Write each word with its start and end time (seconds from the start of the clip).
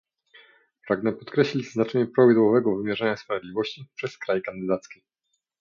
Pragnę 0.87 1.13
podkreślić 1.13 1.71
znaczenie 1.73 2.05
prawidłowego 2.15 2.75
wymierzania 2.77 3.17
sprawiedliwości 3.17 3.85
przez 3.95 4.17
kraj 4.17 4.41
kandydacki 4.41 5.01